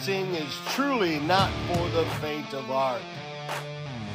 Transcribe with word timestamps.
parenting 0.00 0.34
is 0.34 0.54
truly 0.74 1.20
not 1.20 1.50
for 1.66 1.88
the 1.90 2.04
faint 2.20 2.52
of 2.54 2.64
heart. 2.64 3.02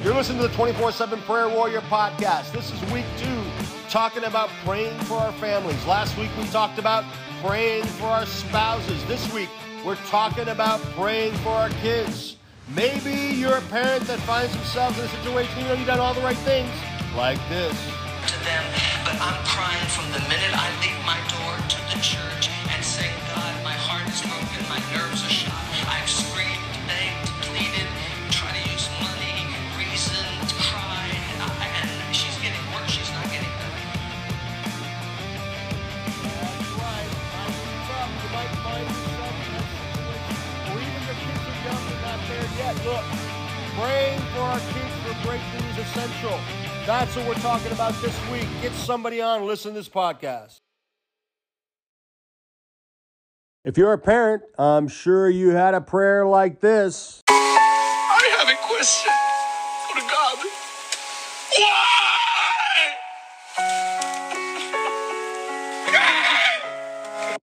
You're 0.04 0.16
listening 0.16 0.42
to 0.42 0.48
the 0.48 0.54
24 0.54 0.92
7 0.92 1.20
Prayer 1.22 1.48
Warrior 1.48 1.82
podcast. 1.82 2.52
This 2.52 2.72
is 2.72 2.92
week 2.92 3.06
two, 3.18 3.42
talking 3.90 4.24
about 4.24 4.50
praying 4.66 4.98
for 5.02 5.18
our 5.18 5.32
families. 5.34 5.86
Last 5.86 6.18
week 6.18 6.30
we 6.38 6.46
talked 6.46 6.80
about 6.80 7.04
praying 7.44 7.84
for 7.84 8.08
our 8.08 8.26
spouses. 8.26 9.04
This 9.06 9.32
week 9.34 9.50
we're 9.86 9.96
talking 10.08 10.48
about 10.50 10.82
praying 10.98 11.34
for 11.36 11.50
our 11.50 11.70
kids. 11.70 12.38
Maybe 12.76 13.36
you're 13.36 13.58
a 13.58 13.62
parent 13.62 14.06
that 14.08 14.20
finds 14.20 14.54
themselves 14.54 14.98
in 14.98 15.06
a 15.06 15.10
situation, 15.10 15.60
you 15.60 15.68
know, 15.68 15.74
you've 15.76 15.88
done 15.88 16.00
all 16.00 16.16
the 16.16 16.22
right 16.22 16.38
things, 16.38 16.72
like 17.16 17.38
this. 17.48 17.78
to 18.28 18.44
them, 18.44 18.64
but 19.06 19.14
I'm 19.22 19.46
crying 19.46 19.86
from 19.90 20.12
the 20.12 20.20
minute 20.28 20.50
I 20.52 20.68
leave 20.82 21.06
my 21.06 21.20
door 21.30 21.35
That's 46.98 47.14
what 47.18 47.28
we're 47.28 47.34
talking 47.36 47.74
about 47.74 47.94
this 48.02 48.18
week. 48.32 48.48
Get 48.62 48.72
somebody 48.72 49.22
on, 49.22 49.46
listen 49.46 49.74
to 49.74 49.78
this 49.78 49.90
podcast. 49.90 50.62
If 53.66 53.78
you're 53.78 53.92
a 53.92 53.98
parent, 53.98 54.44
I'm 54.58 54.88
sure 54.88 55.30
you 55.30 55.50
had 55.50 55.74
a 55.74 55.82
prayer 55.82 56.26
like 56.26 56.62
this. 56.62 57.22
I 57.28 58.38
have 58.40 58.48
a 58.48 58.56
question. 58.66 59.12
Go 59.90 60.00
to 60.00 60.08
God. 60.10 60.38
Why? 67.28 67.36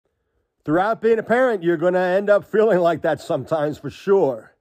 Throughout 0.64 1.02
being 1.02 1.18
a 1.18 1.22
parent, 1.22 1.62
you're 1.62 1.76
going 1.76 1.92
to 1.92 2.00
end 2.00 2.30
up 2.30 2.50
feeling 2.50 2.78
like 2.78 3.02
that 3.02 3.20
sometimes 3.20 3.76
for 3.76 3.90
sure. 3.90 4.54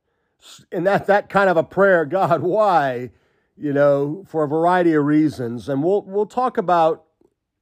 And 0.70 0.86
that's 0.86 1.08
that 1.08 1.30
kind 1.30 1.50
of 1.50 1.56
a 1.56 1.64
prayer, 1.64 2.04
God, 2.04 2.42
why? 2.42 3.12
You 3.58 3.74
know, 3.74 4.24
for 4.28 4.44
a 4.44 4.48
variety 4.48 4.94
of 4.94 5.04
reasons. 5.06 5.70
And 5.70 5.84
we'll 5.84 6.04
we'll 6.04 6.26
talk 6.26 6.58
about 6.58 7.06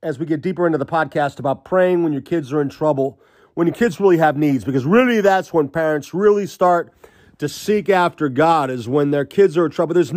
as 0.01 0.17
we 0.17 0.25
get 0.25 0.41
deeper 0.41 0.65
into 0.65 0.77
the 0.77 0.85
podcast 0.85 1.39
about 1.39 1.65
praying 1.65 2.03
when 2.03 2.13
your 2.13 2.21
kids 2.21 2.53
are 2.53 2.61
in 2.61 2.69
trouble, 2.69 3.19
when 3.53 3.67
your 3.67 3.75
kids 3.75 3.99
really 3.99 4.17
have 4.17 4.37
needs, 4.37 4.63
because 4.63 4.85
really 4.85 5.19
that's 5.21 5.53
when 5.53 5.67
parents 5.67 6.13
really 6.13 6.47
start 6.47 6.93
to 7.37 7.49
seek 7.49 7.89
after 7.89 8.29
God 8.29 8.69
is 8.69 8.87
when 8.87 9.11
their 9.11 9.25
kids 9.25 9.57
are 9.57 9.65
in 9.65 9.71
trouble. 9.71 9.93
There's 9.93 10.13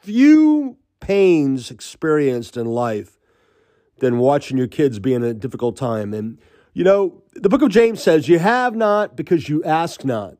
few 0.00 0.76
pains 1.00 1.70
experienced 1.70 2.56
in 2.56 2.66
life 2.66 3.18
than 3.98 4.18
watching 4.18 4.58
your 4.58 4.66
kids 4.66 4.98
be 4.98 5.14
in 5.14 5.22
a 5.22 5.34
difficult 5.34 5.76
time. 5.76 6.12
And, 6.12 6.38
you 6.72 6.84
know, 6.84 7.22
the 7.34 7.48
book 7.48 7.62
of 7.62 7.70
James 7.70 8.02
says, 8.02 8.28
You 8.28 8.38
have 8.38 8.74
not 8.74 9.16
because 9.16 9.48
you 9.48 9.62
ask 9.64 10.04
not. 10.04 10.36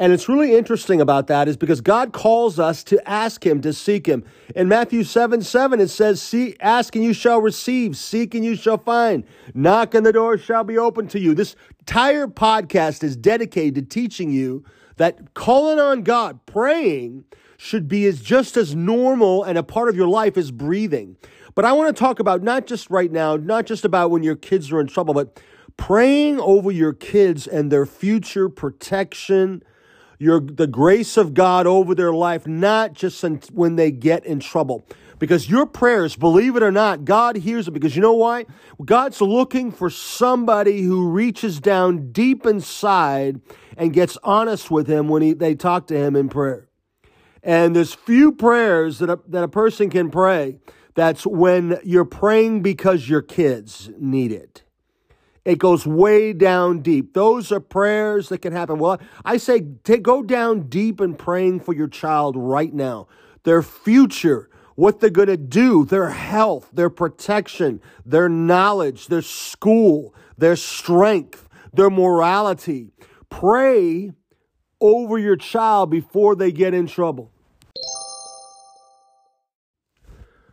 And 0.00 0.14
it's 0.14 0.30
really 0.30 0.56
interesting 0.56 1.02
about 1.02 1.26
that 1.26 1.46
is 1.46 1.58
because 1.58 1.82
God 1.82 2.14
calls 2.14 2.58
us 2.58 2.82
to 2.84 3.06
ask 3.06 3.44
Him, 3.44 3.60
to 3.60 3.74
seek 3.74 4.06
Him. 4.06 4.24
In 4.56 4.66
Matthew 4.66 5.04
7 5.04 5.42
7, 5.42 5.78
it 5.78 5.88
says, 5.88 6.22
See, 6.22 6.56
Ask 6.58 6.96
and 6.96 7.04
you 7.04 7.12
shall 7.12 7.38
receive, 7.38 7.98
seek 7.98 8.34
and 8.34 8.42
you 8.42 8.56
shall 8.56 8.78
find, 8.78 9.24
knock 9.52 9.94
and 9.94 10.06
the 10.06 10.12
door 10.14 10.38
shall 10.38 10.64
be 10.64 10.78
open 10.78 11.06
to 11.08 11.20
you. 11.20 11.34
This 11.34 11.54
entire 11.80 12.26
podcast 12.26 13.04
is 13.04 13.14
dedicated 13.14 13.74
to 13.74 13.82
teaching 13.82 14.30
you 14.30 14.64
that 14.96 15.34
calling 15.34 15.78
on 15.78 16.02
God, 16.02 16.46
praying, 16.46 17.24
should 17.58 17.86
be 17.86 18.06
as 18.06 18.22
just 18.22 18.56
as 18.56 18.74
normal 18.74 19.44
and 19.44 19.58
a 19.58 19.62
part 19.62 19.90
of 19.90 19.96
your 19.96 20.08
life 20.08 20.38
as 20.38 20.50
breathing. 20.50 21.18
But 21.54 21.66
I 21.66 21.72
want 21.72 21.94
to 21.94 22.00
talk 22.00 22.20
about 22.20 22.42
not 22.42 22.66
just 22.66 22.88
right 22.88 23.12
now, 23.12 23.36
not 23.36 23.66
just 23.66 23.84
about 23.84 24.10
when 24.10 24.22
your 24.22 24.36
kids 24.36 24.72
are 24.72 24.80
in 24.80 24.86
trouble, 24.86 25.12
but 25.12 25.42
praying 25.76 26.40
over 26.40 26.70
your 26.70 26.94
kids 26.94 27.46
and 27.46 27.70
their 27.70 27.84
future 27.84 28.48
protection, 28.48 29.62
your 30.20 30.38
the 30.38 30.66
grace 30.66 31.16
of 31.16 31.34
God 31.34 31.66
over 31.66 31.94
their 31.94 32.12
life, 32.12 32.46
not 32.46 32.92
just 32.92 33.24
when 33.50 33.74
they 33.74 33.90
get 33.90 34.24
in 34.24 34.38
trouble. 34.38 34.86
Because 35.18 35.50
your 35.50 35.66
prayers, 35.66 36.16
believe 36.16 36.56
it 36.56 36.62
or 36.62 36.70
not, 36.70 37.04
God 37.04 37.36
hears 37.36 37.68
it. 37.68 37.72
Because 37.72 37.96
you 37.96 38.02
know 38.02 38.14
why? 38.14 38.46
God's 38.84 39.20
looking 39.20 39.72
for 39.72 39.90
somebody 39.90 40.82
who 40.82 41.10
reaches 41.10 41.60
down 41.60 42.12
deep 42.12 42.46
inside 42.46 43.40
and 43.76 43.92
gets 43.92 44.16
honest 44.22 44.70
with 44.70 44.86
Him 44.86 45.08
when 45.08 45.22
he, 45.22 45.32
they 45.32 45.54
talk 45.54 45.86
to 45.88 45.96
Him 45.96 46.16
in 46.16 46.28
prayer. 46.28 46.68
And 47.42 47.74
there's 47.74 47.94
few 47.94 48.32
prayers 48.32 48.98
that 48.98 49.10
a, 49.10 49.18
that 49.28 49.42
a 49.42 49.48
person 49.48 49.90
can 49.90 50.10
pray. 50.10 50.58
That's 50.94 51.26
when 51.26 51.78
you're 51.82 52.04
praying 52.04 52.62
because 52.62 53.08
your 53.08 53.22
kids 53.22 53.90
need 53.98 54.32
it. 54.32 54.64
It 55.44 55.58
goes 55.58 55.86
way 55.86 56.32
down 56.32 56.80
deep. 56.80 57.14
Those 57.14 57.50
are 57.50 57.60
prayers 57.60 58.28
that 58.28 58.38
can 58.38 58.52
happen. 58.52 58.78
Well, 58.78 59.00
I 59.24 59.38
say 59.38 59.66
take, 59.84 60.02
go 60.02 60.22
down 60.22 60.68
deep 60.68 61.00
in 61.00 61.14
praying 61.14 61.60
for 61.60 61.74
your 61.74 61.88
child 61.88 62.36
right 62.36 62.72
now. 62.72 63.08
Their 63.44 63.62
future, 63.62 64.50
what 64.74 65.00
they're 65.00 65.08
going 65.08 65.28
to 65.28 65.38
do, 65.38 65.86
their 65.86 66.10
health, 66.10 66.68
their 66.72 66.90
protection, 66.90 67.80
their 68.04 68.28
knowledge, 68.28 69.06
their 69.06 69.22
school, 69.22 70.14
their 70.36 70.56
strength, 70.56 71.48
their 71.72 71.90
morality. 71.90 72.92
Pray 73.30 74.12
over 74.80 75.18
your 75.18 75.36
child 75.36 75.90
before 75.90 76.34
they 76.34 76.52
get 76.52 76.74
in 76.74 76.86
trouble. 76.86 77.32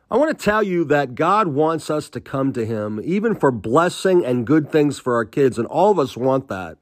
I 0.10 0.16
want 0.16 0.38
to 0.38 0.46
tell 0.46 0.64
you 0.64 0.86
that 0.86 1.16
God 1.16 1.50
wants 1.50 1.90
us 1.90 2.10
to 2.12 2.22
come 2.22 2.54
to 2.54 2.66
Him, 2.66 3.02
even 3.04 3.36
for 3.36 3.52
blessing 3.52 4.26
and 4.26 4.48
good 4.48 4.72
things 4.72 5.00
for 5.00 5.16
our 5.16 5.26
kids, 5.26 5.58
and 5.58 5.68
all 5.68 5.92
of 5.92 6.00
us 6.00 6.16
want 6.16 6.48
that. 6.48 6.78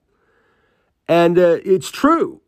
And 1.07 1.39
uh, 1.39 1.57
it's 1.65 1.89
true. 1.89 2.41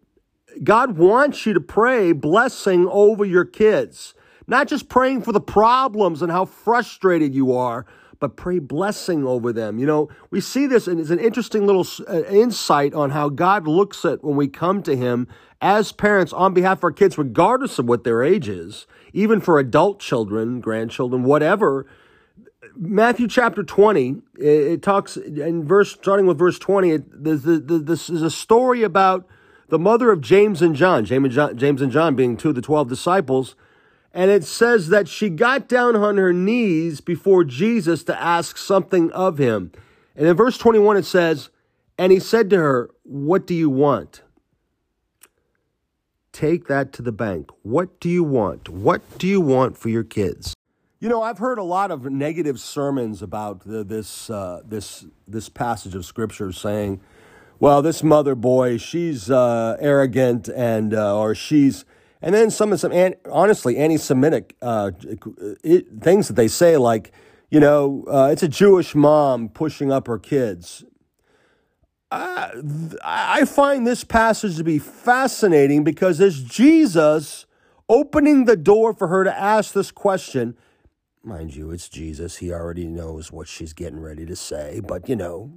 God 0.64 0.98
wants 0.98 1.46
you 1.48 1.54
to 1.54 1.60
pray 1.60 2.12
blessing 2.12 2.88
over 2.88 3.26
your 3.26 3.46
kids, 3.46 4.14
not 4.46 4.68
just 4.68 4.88
praying 4.88 5.24
for 5.24 5.32
the 5.32 5.42
problems 5.42 6.22
and 6.22 6.32
how 6.32 6.46
frustrated 6.46 7.34
you 7.34 7.56
are, 7.56 7.88
but 8.20 8.36
pray 8.36 8.60
blessing 8.60 9.26
over 9.26 9.52
them. 9.52 9.80
You 9.80 9.88
know, 9.88 10.10
we 10.30 10.42
see 10.42 10.68
this, 10.68 10.88
and 10.88 11.00
it's 11.00 11.10
an 11.10 11.20
interesting 11.20 11.66
little 11.66 11.86
uh, 12.08 12.24
insight 12.26 12.94
on 12.94 13.12
how 13.12 13.30
God 13.30 13.68
looks 13.68 14.06
at 14.06 14.24
when 14.24 14.36
we 14.36 14.48
come 14.48 14.84
to 14.84 14.96
Him 14.96 15.28
as 15.60 15.92
parents 15.92 16.34
on 16.34 16.54
behalf 16.54 16.80
of 16.80 16.84
our 16.86 16.92
kids, 16.92 17.18
regardless 17.18 17.80
of 17.80 17.88
what 17.88 18.04
their 18.04 18.24
age 18.24 18.48
is, 18.48 18.86
even 19.13 19.40
for 19.40 19.59
adult 19.59 20.00
children, 20.00 20.59
grandchildren, 20.59 21.23
whatever. 21.23 21.85
Matthew 22.75 23.28
chapter 23.28 23.63
20, 23.63 24.22
it, 24.38 24.81
talks 24.81 25.18
in 25.18 25.66
verse, 25.66 25.91
starting 25.91 26.25
with 26.25 26.38
verse 26.38 26.59
20, 26.59 26.91
it, 26.91 27.23
this, 27.23 27.41
this 27.44 28.09
is 28.09 28.22
a 28.22 28.29
story 28.29 28.84
about 28.84 29.28
the 29.69 29.79
mother 29.79 30.12
of 30.12 30.22
James 30.22 30.62
and 30.62 30.75
John, 30.75 31.06
James 31.06 31.25
and 31.25 31.34
John, 31.34 31.57
James 31.57 31.81
and 31.81 31.91
John 31.91 32.16
being 32.16 32.38
two 32.38 32.50
of 32.50 32.56
the 32.56 32.62
12 32.62 32.88
disciples. 32.88 33.56
And 34.13 34.31
it 34.31 34.44
says 34.44 34.90
that 34.90 35.07
she 35.07 35.29
got 35.29 35.68
down 35.68 35.95
on 35.95 36.18
her 36.18 36.34
knees 36.34 37.01
before 37.01 37.44
Jesus 37.44 38.03
to 38.06 38.19
ask 38.19 38.57
something 38.57 39.12
of 39.12 39.38
him. 39.38 39.72
And 40.16 40.28
in 40.28 40.35
verse 40.35 40.57
21, 40.57 40.97
it 40.97 41.06
says, 41.06 41.50
And 41.97 42.12
he 42.12 42.19
said 42.19 42.50
to 42.50 42.57
her, 42.57 42.89
What 43.03 43.45
do 43.45 43.53
you 43.53 43.69
want? 43.69 44.24
Take 46.38 46.68
that 46.68 46.94
to 46.94 47.02
the 47.02 47.12
bank. 47.12 47.50
What 47.64 48.00
do 48.00 48.08
you 48.08 48.24
want? 48.24 48.70
What 48.70 49.02
do 49.18 49.25
you 49.25 49.42
want 49.42 49.75
for 49.75 49.90
your 49.90 50.03
kids? 50.03 50.53
You 51.00 51.09
know, 51.09 51.24
I've 51.24 51.40
heard 51.40 51.58
a 51.58 51.64
lot 51.64 51.90
of 51.90 52.06
negative 52.12 52.59
sermons 52.59 53.24
about 53.24 53.62
the, 53.62 53.84
this 53.84 54.30
uh, 54.30 54.62
this 54.64 55.08
this 55.28 55.50
passage 55.50 55.95
of 55.95 56.06
scripture 56.06 56.51
saying, 56.51 57.01
"Well, 57.60 57.81
this 57.81 58.04
mother 58.04 58.36
boy, 58.36 58.78
she's 58.78 59.31
uh, 59.31 59.78
arrogant 59.80 60.48
and 60.48 60.94
uh, 60.94 61.18
or 61.18 61.34
she's," 61.34 61.86
and 62.22 62.36
then 62.36 62.51
some 62.51 62.72
of 62.72 62.80
some 62.80 62.94
honestly 63.31 63.75
anti-Semitic 63.78 64.57
uh, 64.62 64.92
it, 65.63 65.88
things 66.01 66.28
that 66.28 66.36
they 66.36 66.48
say, 66.48 66.78
like, 66.78 67.12
you 67.50 67.60
know, 67.60 68.06
uh, 68.07 68.30
it's 68.31 68.44
a 68.44 68.48
Jewish 68.48 68.94
mom 68.94 69.50
pushing 69.50 69.92
up 69.92 70.06
her 70.06 70.19
kids. 70.19 70.86
I, 72.09 73.44
find 73.45 73.86
this 73.86 74.04
passage 74.04 74.57
to 74.57 74.63
be 74.63 74.80
fascinating 74.80 75.83
because 75.83 76.19
it's 76.19 76.39
Jesus 76.39 77.45
opening 77.89 78.45
the 78.45 78.56
door 78.56 78.94
for 78.94 79.07
her 79.07 79.24
to 79.24 79.38
ask 79.38 79.74
this 79.74 79.92
question. 79.92 80.57
Mind 81.24 81.56
you, 81.56 81.71
it's 81.71 81.89
Jesus. 81.89 82.38
He 82.38 82.51
already 82.51 82.86
knows 82.86 83.31
what 83.31 83.48
she's 83.48 83.74
getting 83.74 84.00
ready 84.00 84.25
to 84.25 84.36
say, 84.36 84.80
but 84.86 85.09
you 85.09 85.15
know. 85.15 85.51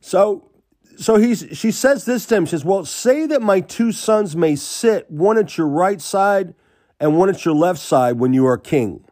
So 0.00 0.50
so 0.98 1.16
he's 1.16 1.46
she 1.52 1.70
says 1.70 2.04
this 2.04 2.26
to 2.26 2.36
him, 2.36 2.46
she 2.46 2.50
says, 2.50 2.64
Well, 2.64 2.84
say 2.84 3.26
that 3.26 3.40
my 3.40 3.60
two 3.60 3.92
sons 3.92 4.36
may 4.36 4.56
sit, 4.56 5.10
one 5.10 5.38
at 5.38 5.56
your 5.56 5.68
right 5.68 6.00
side 6.00 6.54
and 7.00 7.16
one 7.16 7.30
at 7.30 7.44
your 7.44 7.54
left 7.54 7.80
side 7.80 8.18
when 8.18 8.34
you 8.34 8.46
are 8.46 8.58
king. 8.58 9.04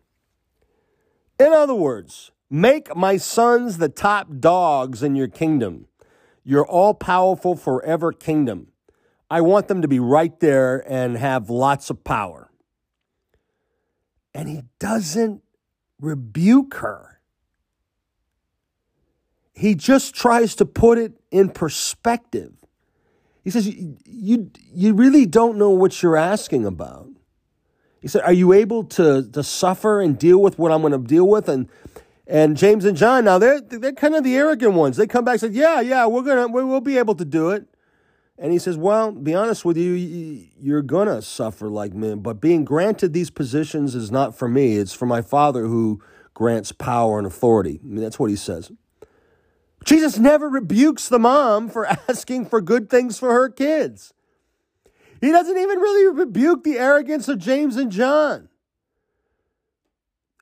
In 1.39 1.53
other 1.53 1.75
words, 1.75 2.33
make 2.51 2.95
my 2.97 3.17
sons 3.17 3.79
the 3.79 3.89
top 3.89 4.29
dogs 4.41 5.03
in 5.03 5.15
your 5.15 5.29
kingdom. 5.29 5.87
Your 6.47 6.65
all 6.65 6.95
powerful 6.95 7.57
forever 7.57 8.13
kingdom. 8.13 8.69
I 9.29 9.41
want 9.41 9.67
them 9.67 9.83
to 9.83 9.89
be 9.89 9.99
right 9.99 10.39
there 10.39 10.85
and 10.91 11.17
have 11.17 11.51
lots 11.51 11.91
of 11.91 12.05
power. 12.05 12.53
And 14.33 14.49
he 14.49 14.63
doesn't 14.79 15.43
rebuke 16.01 16.75
her. 16.75 17.21
He 19.55 19.75
just 19.75 20.15
tries 20.15 20.55
to 20.57 20.65
put 20.65 20.99
it 20.99 21.15
in 21.33 21.51
perspective. 21.51 22.53
He 23.43 23.51
says, 23.51 23.67
you, 23.67 24.51
you, 24.73 24.95
really 24.95 25.27
don't 25.27 25.57
know 25.57 25.71
what 25.71 26.01
you're 26.01 26.17
asking 26.17 26.65
about. 26.65 27.09
He 28.01 28.09
said, 28.09 28.23
Are 28.23 28.33
you 28.33 28.53
able 28.53 28.85
to, 28.85 29.29
to 29.33 29.43
suffer 29.43 30.01
and 30.01 30.19
deal 30.19 30.39
with 30.39 30.59
what 30.59 30.71
I'm 30.71 30.83
going 30.83 30.93
to 30.93 30.99
deal 30.99 31.27
with? 31.27 31.49
And 31.49 31.69
and 32.27 32.57
James 32.57 32.85
and 32.85 32.97
John, 32.97 33.25
now 33.25 33.39
they're 33.39 33.61
they're 33.61 33.93
kind 33.93 34.15
of 34.15 34.25
the 34.25 34.37
arrogant 34.37 34.75
ones. 34.75 34.97
They 34.97 35.07
come 35.07 35.25
back 35.25 35.43
and 35.43 35.55
say, 35.55 35.59
"Yeah, 35.59 35.81
yeah, 35.81 36.07
we're 36.07 36.23
gonna 36.23 36.49
we 36.49 36.65
will 36.65 36.81
be 36.81 36.99
able 36.99 37.15
to 37.15 37.25
do 37.25 37.51
it." 37.51 37.67
And 38.39 38.53
he 38.53 38.59
says, 38.59 38.77
"Well, 38.77 39.13
be 39.13 39.35
honest 39.35 39.65
with 39.65 39.77
you, 39.77 39.93
you're 40.59 40.83
gonna 40.83 41.23
suffer 41.23 41.69
like 41.69 41.95
men. 41.95 42.21
But 42.21 42.41
being 42.41 42.65
granted 42.65 43.13
these 43.13 43.31
positions 43.31 43.95
is 43.95 44.11
not 44.11 44.37
for 44.37 44.49
me. 44.49 44.77
It's 44.77 44.93
for 44.93 45.07
my 45.07 45.23
Father 45.23 45.67
who 45.67 46.03
grants 46.35 46.73
power 46.73 47.19
and 47.19 47.27
authority." 47.27 47.81
I 47.83 47.87
mean, 47.87 48.03
that's 48.03 48.19
what 48.19 48.31
he 48.31 48.37
says. 48.37 48.73
Jesus 49.85 50.19
never 50.19 50.49
rebukes 50.49 51.09
the 51.09 51.21
mom 51.21 51.69
for 51.69 51.87
asking 52.09 52.47
for 52.47 52.61
good 52.61 52.91
things 52.91 53.21
for 53.21 53.33
her 53.33 53.49
kids. 53.49 54.13
He 55.21 55.31
doesn't 55.31 55.57
even 55.57 55.79
really 55.79 56.13
rebuke 56.13 56.65
the 56.65 56.79
arrogance 56.79 57.29
of 57.29 57.39
James 57.39 57.77
and 57.77 57.91
John. 57.91 58.49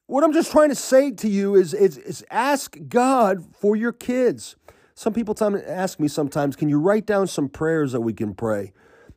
What 0.06 0.22
I'm 0.22 0.32
just 0.32 0.52
trying 0.52 0.68
to 0.68 0.74
say 0.74 1.12
to 1.12 1.28
you 1.28 1.54
is, 1.54 1.72
is, 1.72 1.96
is 1.96 2.24
ask 2.30 2.76
God 2.88 3.44
for 3.54 3.74
your 3.74 3.92
kids. 3.92 4.56
Some 4.94 5.12
people 5.12 5.34
ask 5.66 5.98
me 5.98 6.08
sometimes, 6.08 6.56
can 6.56 6.68
you 6.68 6.78
write 6.78 7.06
down 7.06 7.26
some 7.26 7.48
prayers 7.48 7.92
that 7.92 8.02
we 8.02 8.12
can 8.12 8.34
pray? 8.34 8.72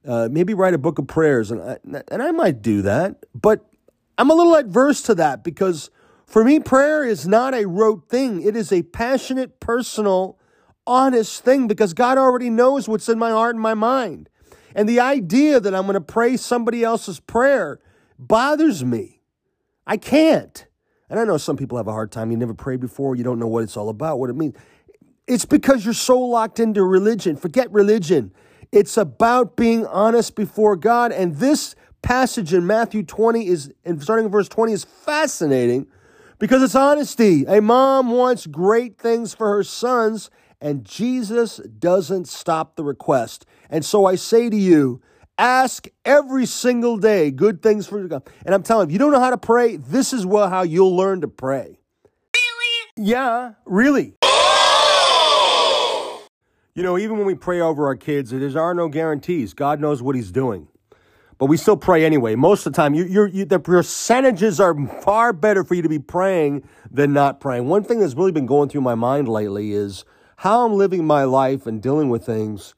Uh, 0.07 0.29
maybe 0.31 0.53
write 0.53 0.73
a 0.73 0.77
book 0.77 0.97
of 0.97 1.07
prayers, 1.07 1.51
and 1.51 1.61
I, 1.61 1.77
and 2.07 2.23
I 2.23 2.31
might 2.31 2.61
do 2.61 2.81
that. 2.83 3.17
But 3.35 3.65
I'm 4.17 4.29
a 4.29 4.33
little 4.33 4.55
adverse 4.55 5.01
to 5.03 5.15
that 5.15 5.43
because 5.43 5.89
for 6.25 6.43
me, 6.43 6.59
prayer 6.59 7.03
is 7.03 7.27
not 7.27 7.53
a 7.53 7.65
rote 7.65 8.09
thing. 8.09 8.41
It 8.41 8.55
is 8.55 8.71
a 8.71 8.83
passionate, 8.83 9.59
personal, 9.59 10.39
honest 10.85 11.43
thing 11.43 11.67
because 11.67 11.93
God 11.93 12.17
already 12.17 12.49
knows 12.49 12.87
what's 12.87 13.09
in 13.09 13.19
my 13.19 13.31
heart 13.31 13.55
and 13.55 13.61
my 13.61 13.73
mind. 13.73 14.29
And 14.73 14.87
the 14.87 14.99
idea 14.99 15.59
that 15.59 15.75
I'm 15.75 15.83
going 15.83 15.95
to 15.95 16.01
pray 16.01 16.37
somebody 16.37 16.83
else's 16.83 17.19
prayer 17.19 17.79
bothers 18.17 18.83
me. 18.83 19.21
I 19.85 19.97
can't. 19.97 20.65
And 21.09 21.19
I 21.19 21.23
know 21.23 21.37
some 21.37 21.57
people 21.57 21.77
have 21.77 21.87
a 21.87 21.93
hard 21.93 22.11
time. 22.11 22.31
You 22.31 22.37
never 22.37 22.53
prayed 22.53 22.79
before, 22.79 23.15
you 23.15 23.23
don't 23.23 23.39
know 23.39 23.47
what 23.47 23.63
it's 23.63 23.77
all 23.77 23.89
about, 23.89 24.19
what 24.19 24.29
it 24.29 24.35
means. 24.35 24.55
It's 25.27 25.45
because 25.45 25.83
you're 25.83 25.93
so 25.93 26.19
locked 26.19 26.59
into 26.59 26.83
religion. 26.83 27.35
Forget 27.35 27.71
religion. 27.71 28.31
It's 28.71 28.97
about 28.97 29.55
being 29.55 29.85
honest 29.85 30.35
before 30.35 30.75
God. 30.75 31.11
And 31.11 31.35
this 31.35 31.75
passage 32.01 32.53
in 32.53 32.65
Matthew 32.67 33.03
20 33.03 33.47
is, 33.47 33.71
and 33.85 34.01
starting 34.01 34.25
in 34.25 34.31
verse 34.31 34.47
20, 34.49 34.73
is 34.73 34.83
fascinating 34.83 35.87
because 36.39 36.61
it's 36.61 36.75
honesty. 36.75 37.45
A 37.45 37.61
mom 37.61 38.11
wants 38.11 38.45
great 38.47 38.97
things 38.97 39.33
for 39.33 39.49
her 39.49 39.63
sons, 39.63 40.29
and 40.61 40.85
Jesus 40.85 41.57
doesn't 41.57 42.27
stop 42.27 42.75
the 42.75 42.83
request. 42.83 43.45
And 43.69 43.83
so 43.83 44.05
I 44.05 44.15
say 44.15 44.49
to 44.49 44.55
you, 44.55 45.01
Ask 45.37 45.87
every 46.03 46.45
single 46.45 46.97
day 46.97 47.29
good 47.29 47.61
things 47.61 47.85
for 47.87 48.07
God. 48.07 48.27
And 48.45 48.55
I'm 48.55 48.63
telling 48.63 48.87
you, 48.87 48.89
if 48.89 48.93
you 48.93 48.99
don't 48.99 49.11
know 49.11 49.19
how 49.19 49.29
to 49.29 49.37
pray, 49.37 49.75
this 49.75 50.13
is 50.13 50.25
well 50.25 50.49
how 50.49 50.63
you'll 50.63 50.95
learn 50.95 51.21
to 51.21 51.27
pray. 51.27 51.79
Really? 52.33 53.07
Yeah, 53.09 53.53
really. 53.65 54.15
You 56.73 56.83
know, 56.83 56.97
even 56.97 57.17
when 57.17 57.25
we 57.25 57.33
pray 57.33 57.59
over 57.59 57.87
our 57.87 57.95
kids, 57.95 58.29
there 58.29 58.61
are 58.61 58.73
no 58.73 58.87
guarantees. 58.87 59.53
God 59.55 59.79
knows 59.79 60.03
what 60.03 60.15
He's 60.15 60.31
doing. 60.31 60.67
But 61.39 61.47
we 61.47 61.57
still 61.57 61.77
pray 61.77 62.03
anyway. 62.03 62.35
Most 62.35 62.65
of 62.65 62.73
the 62.73 62.77
time, 62.77 62.95
you, 62.95 63.03
you're, 63.05 63.27
you, 63.27 63.45
the 63.45 63.59
percentages 63.59 64.59
are 64.59 64.75
far 65.01 65.33
better 65.33 65.63
for 65.63 65.75
you 65.75 65.81
to 65.83 65.89
be 65.89 65.99
praying 65.99 66.67
than 66.89 67.13
not 67.13 67.39
praying. 67.39 67.67
One 67.67 67.83
thing 67.83 67.99
that's 67.99 68.15
really 68.15 68.31
been 68.31 68.47
going 68.47 68.69
through 68.69 68.81
my 68.81 68.95
mind 68.95 69.27
lately 69.27 69.71
is 69.71 70.03
how 70.37 70.65
I'm 70.65 70.73
living 70.73 71.05
my 71.05 71.23
life 71.23 71.67
and 71.67 71.81
dealing 71.81 72.09
with 72.09 72.25
things 72.25 72.73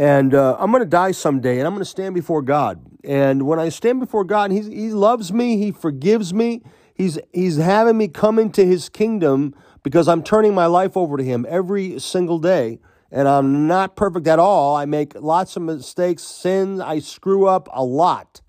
and 0.00 0.34
uh, 0.34 0.56
I'm 0.58 0.70
going 0.70 0.82
to 0.82 0.88
die 0.88 1.10
someday, 1.10 1.58
and 1.58 1.66
I'm 1.66 1.74
going 1.74 1.84
to 1.84 1.90
stand 1.90 2.14
before 2.14 2.40
God. 2.40 2.80
And 3.04 3.42
when 3.46 3.58
I 3.58 3.68
stand 3.68 4.00
before 4.00 4.24
God, 4.24 4.50
He 4.50 4.62
He 4.62 4.88
loves 4.92 5.30
me, 5.30 5.58
He 5.58 5.72
forgives 5.72 6.32
me. 6.32 6.62
He's 6.94 7.18
He's 7.34 7.58
having 7.58 7.98
me 7.98 8.08
come 8.08 8.38
into 8.38 8.64
His 8.64 8.88
kingdom 8.88 9.54
because 9.82 10.08
I'm 10.08 10.22
turning 10.22 10.54
my 10.54 10.64
life 10.64 10.96
over 10.96 11.18
to 11.18 11.22
Him 11.22 11.44
every 11.50 11.98
single 11.98 12.38
day. 12.38 12.78
And 13.12 13.28
I'm 13.28 13.66
not 13.66 13.94
perfect 13.94 14.26
at 14.26 14.38
all. 14.38 14.74
I 14.74 14.86
make 14.86 15.14
lots 15.16 15.56
of 15.56 15.62
mistakes, 15.64 16.22
sins. 16.22 16.80
I 16.80 17.00
screw 17.00 17.46
up 17.46 17.68
a 17.70 17.84
lot, 17.84 18.40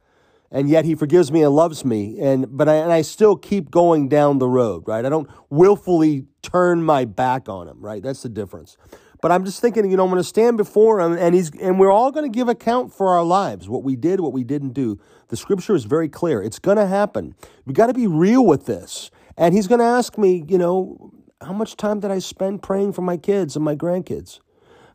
and 0.51 0.69
yet 0.69 0.86
He 0.86 0.95
forgives 0.95 1.33
me 1.33 1.44
and 1.44 1.54
loves 1.54 1.83
me. 1.83 2.18
And 2.21 2.45
but 2.56 2.69
I, 2.69 2.75
and 2.75 2.94
I 2.94 3.01
still 3.01 3.36
keep 3.36 3.69
going 3.69 4.07
down 4.07 4.38
the 4.38 4.47
road, 4.47 4.88
right? 4.88 5.04
I 5.04 5.09
don't 5.09 5.30
willfully 5.50 6.27
turn 6.42 6.81
my 6.81 7.04
back 7.04 7.50
on 7.50 7.68
Him, 7.68 7.81
right? 7.81 8.01
That's 8.01 8.21
the 8.21 8.30
difference. 8.30 8.77
But 9.21 9.31
I'm 9.31 9.45
just 9.45 9.62
thinking, 9.62 9.89
you 9.89 9.97
know, 9.97 10.03
I'm 10.03 10.09
going 10.09 10.21
to 10.21 10.27
stand 10.27 10.57
before 10.57 11.00
him 11.00 11.13
and 11.13 11.35
he's 11.35 11.51
and 11.59 11.79
we're 11.79 11.91
all 11.91 12.12
going 12.12 12.29
to 12.29 12.35
give 12.35 12.50
account 12.50 12.91
for 12.91 13.09
our 13.09 13.23
lives, 13.23 13.69
what 13.69 13.83
we 13.83 13.95
did, 13.95 14.19
what 14.19 14.33
we 14.33 14.44
didn't 14.44 14.73
do. 14.73 15.00
The 15.27 15.38
scripture 15.38 15.75
is 15.75 15.85
very 15.85 16.09
clear. 16.09 16.41
It's 16.41 16.59
going 16.59 16.77
to 16.77 16.88
happen. 16.88 17.35
We 17.65 17.73
got 17.73 17.88
to 17.88 17.94
be 17.94 18.07
real 18.07 18.45
with 18.45 18.65
this. 18.65 19.12
And 19.38 19.53
he's 19.53 19.68
going 19.68 19.79
to 19.79 19.85
ask 19.85 20.18
me, 20.18 20.44
you 20.47 20.57
know, 20.57 21.13
how 21.39 21.53
much 21.53 21.77
time 21.77 22.00
did 22.00 22.12
I 22.12 22.19
spend 22.19 22.63
praying 22.63 22.94
for 22.94 23.01
my 23.01 23.18
kids 23.18 23.56
and 23.56 23.63
my 23.63 23.75
grandkids? 23.75 24.39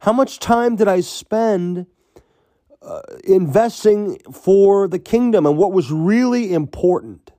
How 0.01 0.13
much 0.13 0.39
time 0.39 0.77
did 0.77 0.89
I 0.89 1.01
spend 1.01 1.87
uh, 2.83 3.01
investing 3.25 4.19
for 4.33 4.89
the 4.89 4.99
kingdom 4.99 5.47
and 5.47 5.57
what 5.57 5.73
was 5.73 5.91
really 5.91 6.53
important? 6.53 7.33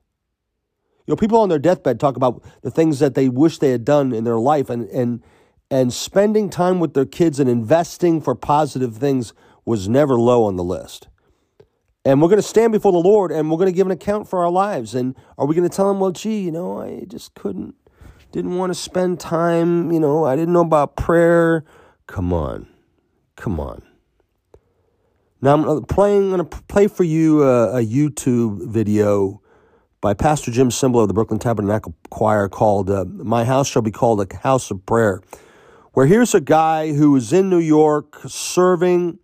You 1.06 1.14
know, 1.14 1.16
people 1.16 1.40
on 1.40 1.48
their 1.48 1.60
deathbed 1.60 2.00
talk 2.00 2.18
about 2.18 2.44
the 2.64 2.72
things 2.72 3.00
that 3.00 3.16
they 3.16 3.30
wish 3.30 3.60
they 3.60 3.72
had 3.72 3.86
done 3.86 4.12
in 4.12 4.26
their 4.26 4.40
life, 4.40 4.70
and 4.70 4.90
and 4.90 5.24
and 5.70 5.94
spending 5.94 6.50
time 6.50 6.80
with 6.80 6.94
their 6.94 7.06
kids 7.06 7.40
and 7.40 7.50
investing 7.50 8.22
for 8.22 8.36
positive 8.36 8.96
things 8.96 9.34
was 9.66 9.90
never 9.90 10.18
low 10.18 10.46
on 10.46 10.56
the 10.56 10.64
list. 10.64 11.10
And 12.06 12.22
we're 12.22 12.30
going 12.30 12.42
to 12.42 12.48
stand 12.48 12.72
before 12.72 12.94
the 12.94 13.00
Lord 13.00 13.32
and 13.32 13.52
we're 13.52 13.58
going 13.58 13.72
to 13.72 13.76
give 13.76 13.86
an 13.86 13.92
account 13.92 14.30
for 14.30 14.40
our 14.40 14.50
lives. 14.50 14.96
And 14.96 15.14
are 15.38 15.46
we 15.46 15.56
going 15.56 15.70
to 15.70 15.76
tell 15.76 15.92
him, 15.92 16.00
well, 16.00 16.12
gee, 16.12 16.40
you 16.40 16.52
know, 16.52 16.80
I 16.80 17.04
just 17.06 17.34
couldn't, 17.36 17.76
didn't 18.32 18.56
want 18.56 18.70
to 18.70 18.80
spend 18.80 19.20
time, 19.20 19.92
you 19.92 20.00
know, 20.00 20.24
I 20.24 20.38
didn't 20.38 20.54
know 20.54 20.62
about 20.62 20.96
prayer. 20.96 21.66
Come 22.08 22.32
on. 22.32 22.68
Come 23.36 23.60
on. 23.60 23.82
Now 25.42 25.56
I'm 25.56 25.84
playing, 25.84 26.32
I'm 26.32 26.38
going 26.38 26.50
to 26.50 26.62
play 26.64 26.88
for 26.88 27.04
you 27.04 27.44
a, 27.44 27.80
a 27.80 27.86
YouTube 27.86 28.66
video 28.66 29.42
by 30.00 30.14
Pastor 30.14 30.50
Jim 30.50 30.70
Cymbala 30.70 31.02
of 31.02 31.08
the 31.10 31.14
Brooklyn 31.14 31.40
Tabernacle 31.40 31.94
Choir 32.10 32.48
called 32.48 32.90
uh, 32.90 33.04
My 33.06 33.44
House 33.44 33.68
Shall 33.68 33.82
Be 33.82 33.92
Called 33.92 34.22
a 34.22 34.38
House 34.38 34.72
of 34.72 34.86
Prayer 34.86 35.22
where 35.98 36.06
here's 36.06 36.36
a 36.36 36.40
guy 36.40 36.94
who 36.94 37.16
is 37.16 37.34
in 37.34 37.50
New 37.50 37.58
York 37.58 38.20
serving, 38.28 39.18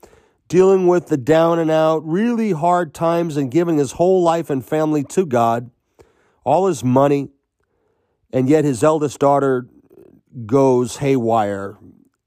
dealing 0.47 0.87
with 0.87 1.05
the 1.05 1.17
down 1.17 1.59
and 1.59 1.69
out, 1.69 1.99
really 2.03 2.51
hard 2.51 2.95
times, 2.95 3.37
and 3.37 3.51
giving 3.51 3.77
his 3.77 3.91
whole 3.91 4.23
life 4.23 4.49
and 4.49 4.65
family 4.65 5.03
to 5.03 5.23
God, 5.23 5.69
all 6.43 6.65
his 6.65 6.83
money, 6.83 7.29
and 8.31 8.49
yet 8.49 8.65
his 8.65 8.83
eldest 8.83 9.19
daughter 9.19 9.67
goes 10.47 10.97
haywire, 10.97 11.77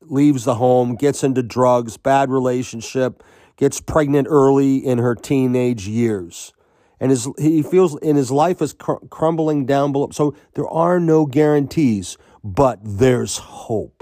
leaves 0.03 0.45
the 0.45 0.55
home, 0.55 0.95
gets 0.95 1.25
into 1.25 1.43
drugs, 1.43 1.97
bad 1.97 2.31
relationship, 2.31 3.25
gets 3.57 3.81
pregnant 3.81 4.29
early 4.31 4.77
in 4.77 4.99
her 4.99 5.17
teenage 5.17 5.89
years. 5.89 6.53
And 7.01 7.11
his, 7.11 7.29
he 7.37 7.65
feels 7.65 7.99
in 7.99 8.15
his 8.15 8.31
life 8.31 8.63
is 8.63 8.75
cr- 8.75 9.05
crumbling 9.11 9.67
down 9.67 9.91
below. 9.91 10.11
So 10.13 10.37
there 10.55 10.69
are 10.69 11.01
no 11.01 11.27
guarantees, 11.27 12.17
but 12.45 12.79
there's 12.85 13.39
hope 13.39 13.97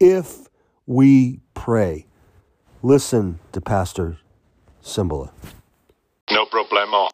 if 0.00 0.48
we 0.86 1.40
pray. 1.54 2.06
Listen 2.82 3.38
to 3.52 3.60
Pastor 3.60 4.18
Cymbala. 4.82 5.30
No 6.30 6.46
problemo. 6.46 7.08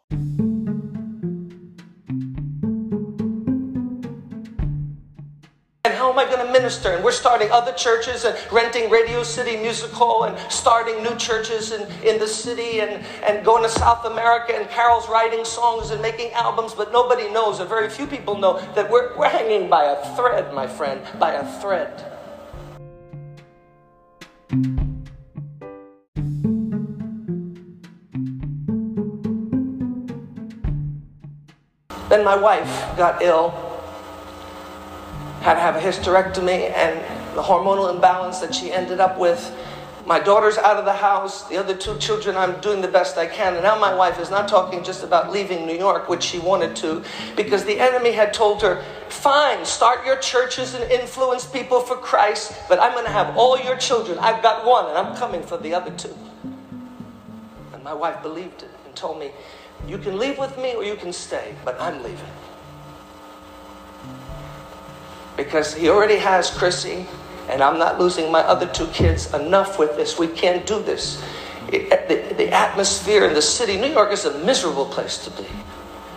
And 5.85 5.93
how 5.93 6.11
am 6.11 6.19
I 6.19 6.25
going 6.25 6.45
to 6.45 6.51
minister? 6.51 6.93
And 6.93 7.03
we're 7.03 7.11
starting 7.11 7.51
other 7.51 7.73
churches 7.73 8.25
and 8.25 8.37
renting 8.51 8.89
Radio 8.89 9.23
City 9.23 9.57
Music 9.57 9.91
Hall 9.91 10.23
and 10.23 10.37
starting 10.51 11.01
new 11.03 11.15
churches 11.15 11.71
in, 11.71 11.81
in 12.03 12.19
the 12.19 12.27
city 12.27 12.81
and, 12.81 13.03
and 13.23 13.43
going 13.45 13.63
to 13.63 13.69
South 13.69 14.05
America. 14.05 14.55
And 14.55 14.69
Carol's 14.69 15.09
writing 15.09 15.45
songs 15.45 15.91
and 15.91 16.01
making 16.01 16.31
albums, 16.33 16.73
but 16.73 16.91
nobody 16.91 17.29
knows, 17.29 17.59
or 17.59 17.65
very 17.65 17.89
few 17.89 18.07
people 18.07 18.37
know, 18.37 18.59
that 18.75 18.89
we're, 18.89 19.17
we're 19.17 19.29
hanging 19.29 19.69
by 19.69 19.85
a 19.85 20.15
thread, 20.15 20.53
my 20.53 20.67
friend, 20.67 21.01
by 21.19 21.33
a 21.33 21.59
thread. 21.59 22.12
Then 32.13 32.23
my 32.23 32.35
wife 32.35 32.95
got 32.95 33.23
ill, 33.23 33.49
had 35.41 35.55
to 35.55 35.59
have 35.59 35.75
a 35.75 35.79
hysterectomy, 35.79 36.69
and 36.69 36.99
the 37.35 37.41
hormonal 37.41 37.91
imbalance 37.91 38.37
that 38.37 38.53
she 38.53 38.71
ended 38.71 38.99
up 38.99 39.17
with. 39.17 39.51
My 40.05 40.19
daughter's 40.19 40.59
out 40.59 40.77
of 40.77 40.85
the 40.85 40.93
house. 40.93 41.49
The 41.49 41.57
other 41.57 41.75
two 41.75 41.97
children, 41.97 42.37
I'm 42.37 42.61
doing 42.61 42.81
the 42.81 42.87
best 42.87 43.17
I 43.17 43.25
can. 43.25 43.55
And 43.55 43.63
now 43.63 43.79
my 43.79 43.95
wife 43.95 44.19
is 44.19 44.29
not 44.29 44.47
talking 44.47 44.83
just 44.83 45.03
about 45.03 45.31
leaving 45.31 45.65
New 45.65 45.75
York, 45.75 46.07
which 46.07 46.21
she 46.21 46.37
wanted 46.37 46.75
to, 46.75 47.03
because 47.35 47.65
the 47.65 47.79
enemy 47.79 48.11
had 48.11 48.31
told 48.31 48.61
her, 48.61 48.83
fine, 49.09 49.65
start 49.65 50.05
your 50.05 50.17
churches 50.17 50.75
and 50.75 50.91
influence 50.91 51.47
people 51.47 51.79
for 51.79 51.95
Christ, 51.95 52.53
but 52.69 52.79
I'm 52.79 52.91
going 52.91 53.05
to 53.05 53.11
have 53.11 53.35
all 53.35 53.59
your 53.59 53.77
children. 53.77 54.19
I've 54.19 54.43
got 54.43 54.67
one, 54.67 54.85
and 54.85 54.95
I'm 54.99 55.15
coming 55.15 55.41
for 55.41 55.57
the 55.57 55.73
other 55.73 55.89
two. 55.89 56.15
And 57.73 57.83
my 57.83 57.95
wife 57.95 58.21
believed 58.21 58.61
it 58.61 58.69
and 58.85 58.95
told 58.95 59.17
me, 59.17 59.31
you 59.87 59.97
can 59.97 60.17
leave 60.17 60.37
with 60.37 60.57
me 60.57 60.75
or 60.75 60.83
you 60.83 60.95
can 60.95 61.11
stay, 61.13 61.55
but 61.65 61.79
I'm 61.79 62.01
leaving. 62.03 62.25
Because 65.35 65.73
he 65.73 65.89
already 65.89 66.17
has 66.17 66.49
Chrissy, 66.51 67.05
and 67.49 67.61
I'm 67.61 67.77
not 67.77 67.99
losing 67.99 68.31
my 68.31 68.41
other 68.41 68.67
two 68.67 68.87
kids. 68.87 69.33
Enough 69.33 69.77
with 69.79 69.95
this. 69.95 70.17
We 70.17 70.27
can't 70.27 70.65
do 70.65 70.81
this. 70.81 71.21
It, 71.71 71.89
the, 72.07 72.35
the 72.35 72.51
atmosphere 72.51 73.25
in 73.25 73.33
the 73.33 73.41
city, 73.41 73.77
New 73.77 73.91
York 73.91 74.11
is 74.11 74.25
a 74.25 74.37
miserable 74.45 74.85
place 74.85 75.17
to 75.25 75.31
be. 75.31 75.47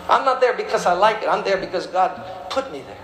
I'm 0.09 0.25
not 0.25 0.41
there 0.41 0.53
because 0.53 0.87
I 0.87 0.93
like 0.93 1.23
it, 1.23 1.29
I'm 1.29 1.45
there 1.45 1.57
because 1.57 1.87
God 1.87 2.23
put 2.51 2.71
me 2.71 2.83
there. 2.83 2.97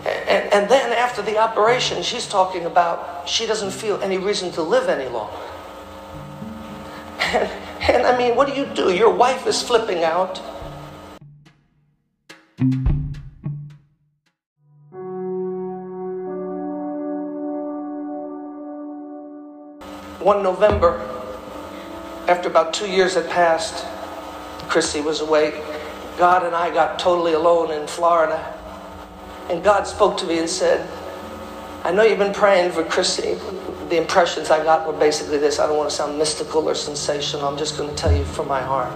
And, 0.00 0.52
and 0.52 0.70
then 0.70 0.92
after 0.92 1.22
the 1.22 1.38
operation, 1.38 2.02
she's 2.02 2.26
talking 2.26 2.66
about 2.66 3.28
she 3.28 3.46
doesn't 3.46 3.70
feel 3.70 4.00
any 4.02 4.18
reason 4.18 4.50
to 4.52 4.62
live 4.62 4.88
any 4.88 5.08
longer. 5.08 5.49
And, 7.32 7.48
and 7.90 8.06
I 8.06 8.16
mean, 8.18 8.36
what 8.36 8.48
do 8.48 8.54
you 8.54 8.66
do? 8.66 8.92
Your 8.92 9.12
wife 9.12 9.46
is 9.46 9.62
flipping 9.62 10.04
out. 10.04 10.38
One 20.20 20.42
November, 20.42 21.00
after 22.28 22.48
about 22.48 22.74
two 22.74 22.90
years 22.90 23.14
had 23.14 23.28
passed, 23.30 23.86
Chrissy 24.68 25.00
was 25.00 25.20
away. 25.20 25.62
God 26.18 26.44
and 26.44 26.54
I 26.54 26.70
got 26.70 26.98
totally 26.98 27.32
alone 27.32 27.70
in 27.72 27.86
Florida. 27.86 28.54
And 29.48 29.64
God 29.64 29.86
spoke 29.86 30.18
to 30.18 30.26
me 30.26 30.38
and 30.38 30.48
said, 30.48 30.86
I 31.82 31.92
know 31.92 32.02
you've 32.02 32.18
been 32.18 32.34
praying 32.34 32.72
for 32.72 32.84
Chrissy. 32.84 33.38
The 33.88 33.96
impressions 33.96 34.50
I 34.50 34.62
got 34.62 34.86
were 34.86 34.98
basically 34.98 35.38
this. 35.38 35.58
I 35.58 35.66
don't 35.66 35.78
want 35.78 35.88
to 35.88 35.96
sound 35.96 36.18
mystical 36.18 36.68
or 36.68 36.74
sensational. 36.74 37.46
I'm 37.46 37.56
just 37.56 37.78
going 37.78 37.88
to 37.88 37.96
tell 37.96 38.14
you 38.14 38.22
from 38.24 38.48
my 38.48 38.60
heart. 38.60 38.92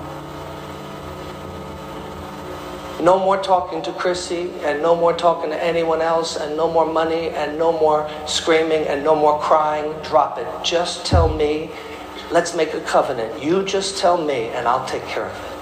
No 3.02 3.18
more 3.18 3.42
talking 3.42 3.80
to 3.82 3.92
Chrissy 3.92 4.50
and 4.62 4.82
no 4.82 4.94
more 4.94 5.14
talking 5.14 5.48
to 5.50 5.64
anyone 5.64 6.02
else 6.02 6.36
and 6.36 6.58
no 6.58 6.70
more 6.70 6.84
money 6.84 7.30
and 7.30 7.58
no 7.58 7.72
more 7.72 8.08
screaming 8.26 8.86
and 8.86 9.02
no 9.02 9.16
more 9.16 9.40
crying. 9.40 9.94
Drop 10.02 10.36
it. 10.36 10.46
Just 10.62 11.06
tell 11.06 11.28
me, 11.28 11.70
let's 12.30 12.54
make 12.54 12.74
a 12.74 12.80
covenant. 12.82 13.42
You 13.42 13.64
just 13.64 13.96
tell 13.96 14.22
me 14.22 14.48
and 14.48 14.68
I'll 14.68 14.86
take 14.86 15.04
care 15.06 15.24
of 15.24 15.44
it. 15.44 15.53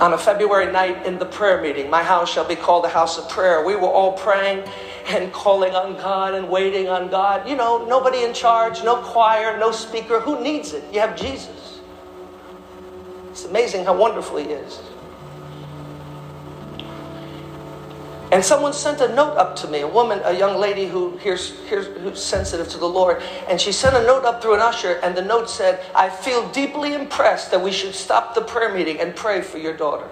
On 0.00 0.12
a 0.14 0.18
February 0.18 0.70
night 0.72 1.06
in 1.06 1.18
the 1.18 1.26
prayer 1.26 1.60
meeting. 1.62 1.90
My 1.90 2.02
house 2.02 2.32
shall 2.32 2.46
be 2.46 2.56
called 2.56 2.84
a 2.84 2.88
house 2.88 3.18
of 3.18 3.28
prayer. 3.30 3.64
We 3.64 3.76
were 3.76 3.88
all 3.88 4.12
praying 4.12 4.64
and 5.08 5.32
calling 5.32 5.74
on 5.74 5.94
God 5.96 6.34
and 6.34 6.48
waiting 6.50 6.88
on 6.88 7.08
God. 7.10 7.48
You 7.48 7.56
know, 7.56 7.86
nobody 7.86 8.24
in 8.24 8.34
charge, 8.34 8.84
no 8.84 8.96
choir, 8.98 9.58
no 9.58 9.72
speaker. 9.72 10.20
Who 10.20 10.42
needs 10.42 10.72
it? 10.74 10.84
You 10.92 11.00
have 11.00 11.16
Jesus. 11.16 11.80
It's 13.30 13.44
amazing 13.46 13.84
how 13.86 13.96
wonderful 13.96 14.38
He 14.38 14.46
is. 14.46 14.80
And 18.32 18.44
someone 18.44 18.72
sent 18.72 19.00
a 19.00 19.14
note 19.14 19.36
up 19.36 19.54
to 19.56 19.68
me, 19.68 19.80
a 19.80 19.88
woman, 19.88 20.20
a 20.24 20.36
young 20.36 20.58
lady 20.58 20.86
who 20.86 21.16
hears, 21.18 21.50
who's 21.68 22.22
sensitive 22.22 22.68
to 22.70 22.78
the 22.78 22.88
Lord. 22.88 23.22
And 23.48 23.60
she 23.60 23.70
sent 23.70 23.94
a 23.94 24.02
note 24.02 24.24
up 24.24 24.42
through 24.42 24.54
an 24.54 24.60
usher, 24.60 24.98
and 25.02 25.16
the 25.16 25.22
note 25.22 25.48
said, 25.48 25.84
I 25.94 26.10
feel 26.10 26.48
deeply 26.50 26.94
impressed 26.94 27.52
that 27.52 27.62
we 27.62 27.70
should 27.70 27.94
stop 27.94 28.34
the 28.34 28.42
prayer 28.42 28.74
meeting 28.74 29.00
and 29.00 29.14
pray 29.14 29.42
for 29.42 29.58
your 29.58 29.76
daughter. 29.76 30.08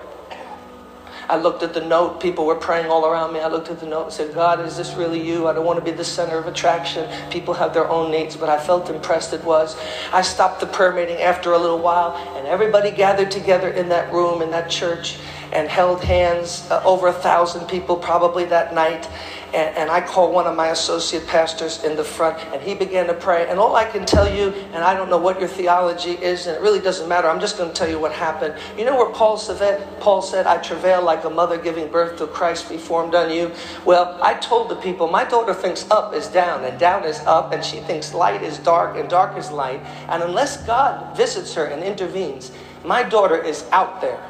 I 1.28 1.36
looked 1.36 1.62
at 1.62 1.74
the 1.74 1.80
note. 1.80 2.20
People 2.20 2.46
were 2.46 2.54
praying 2.54 2.86
all 2.86 3.06
around 3.06 3.32
me. 3.32 3.40
I 3.40 3.48
looked 3.48 3.68
at 3.68 3.80
the 3.80 3.86
note 3.86 4.04
and 4.04 4.12
said, 4.12 4.34
God, 4.34 4.60
is 4.60 4.76
this 4.76 4.94
really 4.94 5.20
you? 5.20 5.46
I 5.48 5.52
don't 5.52 5.64
want 5.64 5.78
to 5.78 5.84
be 5.84 5.90
the 5.90 6.04
center 6.04 6.38
of 6.38 6.46
attraction. 6.46 7.08
People 7.30 7.54
have 7.54 7.72
their 7.72 7.88
own 7.88 8.10
needs, 8.10 8.36
but 8.36 8.48
I 8.48 8.58
felt 8.58 8.90
impressed 8.90 9.32
it 9.32 9.42
was. 9.44 9.76
I 10.12 10.22
stopped 10.22 10.60
the 10.60 10.66
prayer 10.66 10.92
meeting 10.92 11.18
after 11.18 11.52
a 11.52 11.58
little 11.58 11.78
while, 11.78 12.16
and 12.36 12.46
everybody 12.46 12.90
gathered 12.90 13.30
together 13.30 13.68
in 13.68 13.88
that 13.88 14.12
room, 14.12 14.42
in 14.42 14.50
that 14.50 14.70
church 14.70 15.18
and 15.52 15.68
held 15.68 16.02
hands, 16.02 16.68
uh, 16.70 16.82
over 16.84 17.08
a 17.08 17.12
thousand 17.12 17.66
people 17.68 17.96
probably 17.96 18.44
that 18.46 18.74
night. 18.74 19.08
And, 19.54 19.76
and, 19.76 19.90
I 19.90 20.00
called 20.00 20.34
one 20.34 20.48
of 20.48 20.56
my 20.56 20.68
associate 20.68 21.28
pastors 21.28 21.84
in 21.84 21.94
the 21.94 22.02
front, 22.02 22.38
and 22.52 22.60
he 22.60 22.74
began 22.74 23.06
to 23.06 23.14
pray. 23.14 23.48
And 23.48 23.60
all 23.60 23.76
I 23.76 23.84
can 23.84 24.04
tell 24.04 24.28
you, 24.28 24.48
and 24.72 24.82
I 24.82 24.94
don't 24.94 25.08
know 25.08 25.18
what 25.18 25.38
your 25.38 25.48
theology 25.48 26.10
is, 26.10 26.48
and 26.48 26.56
it 26.56 26.60
really 26.60 26.80
doesn't 26.80 27.08
matter, 27.08 27.28
I'm 27.28 27.38
just 27.38 27.56
going 27.56 27.70
to 27.70 27.74
tell 27.74 27.88
you 27.88 28.00
what 28.00 28.10
happened. 28.10 28.56
You 28.76 28.84
know 28.84 28.96
where 28.96 29.10
Paul 29.10 29.36
said, 29.36 30.00
Paul 30.00 30.22
said, 30.22 30.48
I 30.48 30.56
travail 30.56 31.04
like 31.04 31.22
a 31.22 31.30
mother 31.30 31.56
giving 31.56 31.88
birth 31.88 32.18
to 32.18 32.26
Christ 32.26 32.68
be 32.68 32.78
formed 32.78 33.14
on 33.14 33.30
you? 33.30 33.52
Well, 33.84 34.18
I 34.20 34.34
told 34.34 34.70
the 34.70 34.76
people, 34.76 35.06
my 35.06 35.22
daughter 35.22 35.54
thinks 35.54 35.88
up 35.88 36.14
is 36.14 36.26
down, 36.26 36.64
and 36.64 36.76
down 36.76 37.04
is 37.04 37.20
up, 37.20 37.52
and 37.52 37.64
she 37.64 37.78
thinks 37.78 38.12
light 38.12 38.42
is 38.42 38.58
dark, 38.58 38.96
and 38.96 39.08
dark 39.08 39.38
is 39.38 39.52
light. 39.52 39.80
And 40.08 40.20
unless 40.24 40.66
God 40.66 41.16
visits 41.16 41.54
her 41.54 41.66
and 41.66 41.84
intervenes, 41.84 42.50
my 42.84 43.04
daughter 43.04 43.40
is 43.40 43.64
out 43.70 44.00
there 44.00 44.20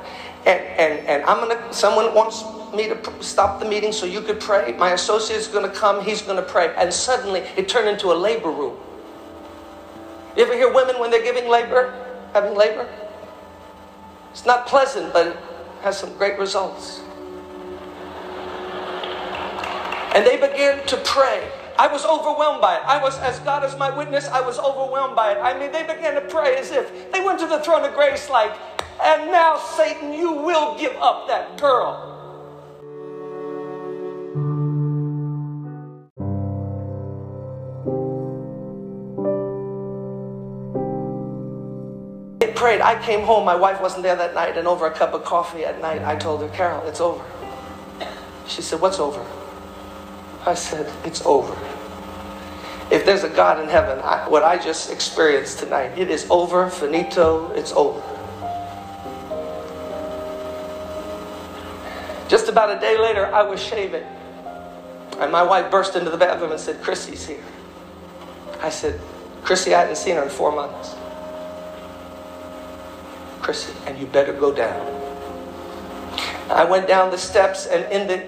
and, 0.46 0.60
and, 0.60 1.06
and 1.06 1.24
I'm 1.24 1.48
gonna, 1.48 1.72
someone 1.72 2.14
wants 2.14 2.42
me 2.76 2.88
to 2.88 3.22
stop 3.22 3.60
the 3.60 3.66
meeting 3.66 3.92
so 3.92 4.06
you 4.06 4.20
could 4.20 4.40
pray. 4.40 4.74
My 4.78 4.92
associate 4.92 5.38
is 5.38 5.46
gonna 5.46 5.68
come, 5.68 6.04
he's 6.04 6.22
gonna 6.22 6.42
pray. 6.42 6.74
And 6.76 6.92
suddenly 6.92 7.40
it 7.56 7.68
turned 7.68 7.88
into 7.88 8.12
a 8.12 8.14
labor 8.14 8.50
room. 8.50 8.76
You 10.36 10.44
ever 10.44 10.54
hear 10.54 10.72
women 10.72 10.98
when 10.98 11.10
they're 11.10 11.22
giving 11.22 11.48
labor, 11.48 11.94
having 12.32 12.56
labor? 12.56 12.88
It's 14.30 14.44
not 14.44 14.66
pleasant, 14.66 15.12
but 15.12 15.28
it 15.28 15.36
has 15.82 15.98
some 15.98 16.12
great 16.16 16.38
results. 16.38 17.00
And 20.14 20.26
they 20.26 20.36
began 20.36 20.84
to 20.86 20.96
pray. 20.98 21.48
I 21.78 21.88
was 21.88 22.04
overwhelmed 22.04 22.60
by 22.60 22.76
it. 22.76 22.82
I 22.84 23.02
was, 23.02 23.18
as 23.18 23.38
God 23.40 23.64
is 23.64 23.76
my 23.76 23.96
witness, 23.96 24.28
I 24.28 24.40
was 24.40 24.58
overwhelmed 24.58 25.16
by 25.16 25.32
it. 25.32 25.38
I 25.38 25.58
mean, 25.58 25.72
they 25.72 25.82
began 25.82 26.14
to 26.14 26.20
pray 26.20 26.56
as 26.56 26.70
if 26.70 27.10
they 27.12 27.20
went 27.20 27.40
to 27.40 27.46
the 27.46 27.58
throne 27.60 27.84
of 27.84 27.94
grace 27.94 28.30
like, 28.30 28.52
and 29.02 29.30
now, 29.32 29.58
Satan, 29.58 30.12
you 30.12 30.32
will 30.32 30.78
give 30.78 30.94
up 30.96 31.26
that 31.26 31.58
girl. 31.60 32.13
Prayed. 42.54 42.80
I 42.80 43.00
came 43.02 43.22
home. 43.22 43.44
My 43.44 43.56
wife 43.56 43.80
wasn't 43.80 44.02
there 44.02 44.16
that 44.16 44.34
night, 44.34 44.56
and 44.56 44.66
over 44.66 44.86
a 44.86 44.90
cup 44.90 45.14
of 45.14 45.24
coffee 45.24 45.64
at 45.64 45.80
night, 45.80 46.02
I 46.02 46.16
told 46.16 46.42
her, 46.42 46.48
Carol, 46.48 46.86
it's 46.86 47.00
over. 47.00 47.24
She 48.46 48.62
said, 48.62 48.80
What's 48.80 48.98
over? 48.98 49.24
I 50.46 50.54
said, 50.54 50.92
It's 51.04 51.24
over. 51.24 51.56
If 52.90 53.06
there's 53.06 53.24
a 53.24 53.30
God 53.30 53.62
in 53.62 53.68
heaven, 53.68 53.98
I, 54.00 54.28
what 54.28 54.42
I 54.42 54.58
just 54.58 54.92
experienced 54.92 55.58
tonight, 55.58 55.98
it 55.98 56.10
is 56.10 56.26
over, 56.30 56.68
finito, 56.68 57.50
it's 57.52 57.72
over. 57.72 58.02
Just 62.28 62.48
about 62.48 62.76
a 62.76 62.80
day 62.80 62.98
later, 62.98 63.26
I 63.26 63.42
was 63.42 63.62
shaving. 63.62 64.04
And 65.18 65.30
my 65.30 65.42
wife 65.42 65.70
burst 65.70 65.96
into 65.96 66.10
the 66.10 66.16
bathroom 66.16 66.50
and 66.52 66.60
said, 66.60 66.82
Chrissy's 66.82 67.26
here. 67.26 67.44
I 68.60 68.70
said, 68.70 69.00
Chrissy, 69.42 69.74
I 69.74 69.80
hadn't 69.80 69.96
seen 69.96 70.16
her 70.16 70.22
in 70.22 70.28
four 70.28 70.52
months. 70.52 70.94
Chrissy, 73.44 73.74
and 73.86 73.98
you 73.98 74.06
better 74.06 74.32
go 74.32 74.54
down. 74.54 74.80
I 76.50 76.64
went 76.64 76.88
down 76.88 77.10
the 77.10 77.18
steps 77.18 77.66
and 77.66 77.84
in 77.92 78.06
the 78.06 78.24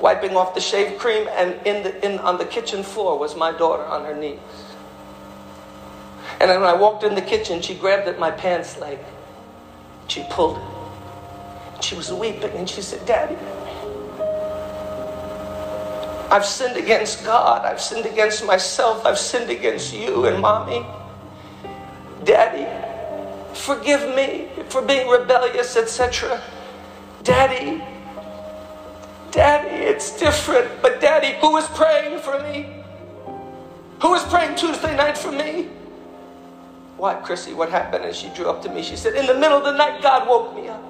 wiping 0.00 0.36
off 0.36 0.52
the 0.52 0.60
shave 0.60 0.98
cream 0.98 1.28
and 1.30 1.54
in 1.64 1.84
the 1.84 2.04
in 2.04 2.18
on 2.18 2.38
the 2.38 2.44
kitchen 2.44 2.82
floor 2.82 3.16
was 3.16 3.36
my 3.36 3.52
daughter 3.52 3.84
on 3.84 4.04
her 4.04 4.16
knees. 4.16 4.40
And 6.40 6.50
when 6.50 6.64
I 6.64 6.72
walked 6.72 7.04
in 7.04 7.14
the 7.14 7.22
kitchen, 7.22 7.62
she 7.62 7.76
grabbed 7.76 8.08
at 8.08 8.18
my 8.18 8.32
pants 8.32 8.78
leg. 8.78 8.98
She 10.08 10.24
pulled 10.28 10.58
it. 10.58 11.84
She 11.84 11.94
was 11.94 12.12
weeping 12.12 12.50
and 12.56 12.68
she 12.68 12.82
said, 12.82 13.06
Daddy, 13.06 13.36
I've 16.32 16.44
sinned 16.44 16.76
against 16.76 17.24
God. 17.24 17.64
I've 17.64 17.80
sinned 17.80 18.06
against 18.06 18.44
myself. 18.44 19.06
I've 19.06 19.18
sinned 19.18 19.50
against 19.50 19.94
you 19.94 20.26
and 20.26 20.42
mommy. 20.42 20.84
Daddy, 22.24 22.57
forgive 23.68 24.14
me 24.16 24.48
for 24.70 24.80
being 24.80 25.08
rebellious, 25.08 25.76
etc. 25.76 26.40
Daddy, 27.22 27.84
Daddy, 29.30 29.84
it's 29.84 30.18
different. 30.18 30.80
But 30.80 31.02
Daddy, 31.02 31.38
who 31.40 31.54
is 31.58 31.66
praying 31.68 32.20
for 32.20 32.42
me? 32.42 32.82
Who 34.00 34.10
was 34.10 34.24
praying 34.24 34.56
Tuesday 34.56 34.96
night 34.96 35.18
for 35.18 35.30
me? 35.30 35.68
Why, 36.96 37.14
Chrissy, 37.14 37.52
what 37.52 37.68
happened? 37.68 38.04
And 38.06 38.16
she 38.16 38.30
drew 38.30 38.46
up 38.46 38.62
to 38.62 38.70
me. 38.70 38.82
She 38.82 38.96
said, 38.96 39.14
In 39.14 39.26
the 39.26 39.34
middle 39.34 39.58
of 39.58 39.64
the 39.64 39.76
night, 39.76 40.00
God 40.02 40.26
woke 40.26 40.56
me 40.56 40.68
up. 40.68 40.82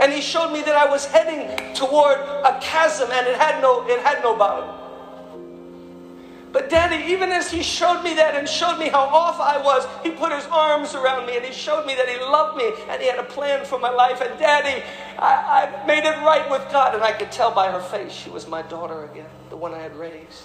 And 0.00 0.12
he 0.12 0.20
showed 0.20 0.52
me 0.52 0.62
that 0.62 0.74
I 0.74 0.86
was 0.90 1.06
heading 1.06 1.74
toward 1.74 2.18
a 2.18 2.58
chasm 2.60 3.10
and 3.12 3.26
it 3.26 3.36
had 3.36 3.62
no, 3.62 3.86
it 3.86 4.00
had 4.00 4.22
no 4.22 4.36
bottom. 4.36 4.77
But 6.52 6.70
Daddy, 6.70 7.12
even 7.12 7.30
as 7.30 7.50
he 7.50 7.62
showed 7.62 8.02
me 8.02 8.14
that 8.14 8.34
and 8.34 8.48
showed 8.48 8.78
me 8.78 8.88
how 8.88 9.04
off 9.04 9.38
I 9.38 9.62
was, 9.62 9.86
he 10.02 10.10
put 10.10 10.32
his 10.32 10.46
arms 10.46 10.94
around 10.94 11.26
me 11.26 11.36
and 11.36 11.44
he 11.44 11.52
showed 11.52 11.86
me 11.86 11.94
that 11.94 12.08
he 12.08 12.18
loved 12.18 12.56
me 12.56 12.72
and 12.88 13.02
he 13.02 13.08
had 13.08 13.18
a 13.18 13.24
plan 13.24 13.66
for 13.66 13.78
my 13.78 13.90
life. 13.90 14.22
And 14.22 14.38
Daddy, 14.38 14.82
I, 15.18 15.70
I 15.82 15.86
made 15.86 16.04
it 16.04 16.16
right 16.24 16.48
with 16.50 16.66
God. 16.72 16.94
And 16.94 17.02
I 17.04 17.12
could 17.12 17.30
tell 17.30 17.54
by 17.54 17.70
her 17.70 17.80
face 17.80 18.12
she 18.12 18.30
was 18.30 18.48
my 18.48 18.62
daughter 18.62 19.04
again, 19.04 19.28
the 19.50 19.56
one 19.56 19.74
I 19.74 19.78
had 19.78 19.94
raised. 19.96 20.44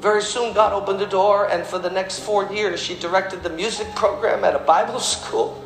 Very 0.00 0.22
soon, 0.22 0.54
God 0.54 0.72
opened 0.72 0.98
the 0.98 1.06
door, 1.06 1.50
and 1.50 1.62
for 1.64 1.78
the 1.78 1.90
next 1.90 2.20
four 2.20 2.50
years, 2.50 2.80
she 2.80 2.98
directed 2.98 3.42
the 3.42 3.50
music 3.50 3.86
program 3.94 4.44
at 4.44 4.54
a 4.54 4.58
Bible 4.58 4.98
school. 4.98 5.62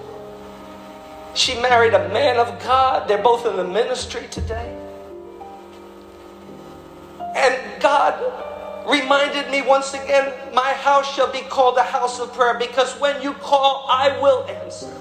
She 1.34 1.54
married 1.60 1.94
a 1.94 2.08
man 2.08 2.38
of 2.38 2.60
God. 2.60 3.06
They're 3.08 3.22
both 3.22 3.46
in 3.46 3.56
the 3.56 3.64
ministry 3.64 4.26
today. 4.32 4.76
And 7.34 7.82
God 7.82 8.14
reminded 8.88 9.50
me 9.50 9.62
once 9.62 9.94
again 9.94 10.32
my 10.54 10.72
house 10.72 11.12
shall 11.14 11.32
be 11.32 11.40
called 11.40 11.76
a 11.78 11.82
house 11.82 12.20
of 12.20 12.32
prayer 12.34 12.58
because 12.58 12.98
when 13.00 13.20
you 13.22 13.32
call, 13.34 13.86
I 13.88 14.20
will 14.20 14.44
answer. 14.44 14.94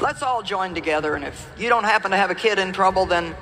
Let's 0.00 0.22
all 0.22 0.42
join 0.42 0.74
together, 0.74 1.14
and 1.14 1.24
if 1.24 1.48
you 1.58 1.68
don't 1.68 1.84
happen 1.84 2.10
to 2.10 2.16
have 2.16 2.30
a 2.30 2.34
kid 2.34 2.58
in 2.58 2.72
trouble, 2.72 3.04
then 3.04 3.34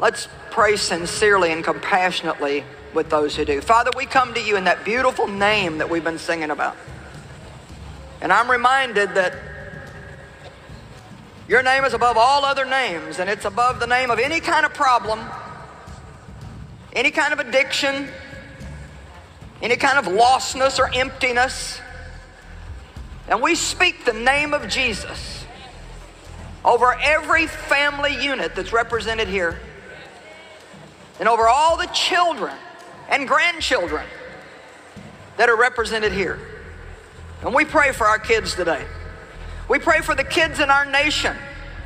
let's 0.00 0.26
pray 0.50 0.76
sincerely 0.76 1.52
and 1.52 1.62
compassionately 1.62 2.64
with 2.94 3.10
those 3.10 3.36
who 3.36 3.44
do. 3.44 3.60
Father, 3.60 3.90
we 3.94 4.06
come 4.06 4.32
to 4.32 4.40
you 4.40 4.56
in 4.56 4.64
that 4.64 4.82
beautiful 4.84 5.26
name 5.26 5.78
that 5.78 5.90
we've 5.90 6.04
been 6.04 6.18
singing 6.18 6.50
about. 6.50 6.74
And 8.22 8.32
I'm 8.32 8.48
reminded 8.48 9.16
that 9.16 9.34
your 11.48 11.60
name 11.64 11.84
is 11.84 11.92
above 11.92 12.16
all 12.16 12.44
other 12.44 12.64
names, 12.64 13.18
and 13.18 13.28
it's 13.28 13.44
above 13.44 13.80
the 13.80 13.86
name 13.86 14.12
of 14.12 14.20
any 14.20 14.38
kind 14.38 14.64
of 14.64 14.72
problem, 14.72 15.18
any 16.92 17.10
kind 17.10 17.32
of 17.32 17.40
addiction, 17.40 18.08
any 19.60 19.74
kind 19.74 19.98
of 19.98 20.04
lostness 20.04 20.78
or 20.78 20.88
emptiness. 20.94 21.80
And 23.28 23.42
we 23.42 23.56
speak 23.56 24.04
the 24.04 24.12
name 24.12 24.54
of 24.54 24.68
Jesus 24.68 25.44
over 26.64 26.94
every 26.94 27.48
family 27.48 28.22
unit 28.22 28.54
that's 28.54 28.72
represented 28.72 29.26
here, 29.26 29.58
and 31.18 31.28
over 31.28 31.48
all 31.48 31.76
the 31.76 31.88
children 31.88 32.54
and 33.08 33.26
grandchildren 33.26 34.06
that 35.38 35.48
are 35.48 35.56
represented 35.56 36.12
here. 36.12 36.38
And 37.42 37.52
we 37.52 37.64
pray 37.64 37.92
for 37.92 38.06
our 38.06 38.18
kids 38.18 38.54
today. 38.54 38.86
We 39.68 39.78
pray 39.78 40.00
for 40.00 40.14
the 40.14 40.24
kids 40.24 40.60
in 40.60 40.70
our 40.70 40.84
nation. 40.84 41.36